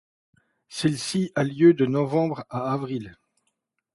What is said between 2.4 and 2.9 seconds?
à